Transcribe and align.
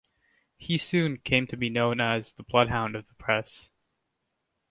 He 0.57 0.79
soon 0.79 1.17
came 1.19 1.45
to 1.45 1.55
be 1.57 1.69
known 1.69 1.99
as 2.01 2.33
the 2.33 2.41
Bloodhound 2.41 2.95
of 2.95 3.07
the 3.07 3.13
Press. 3.13 3.69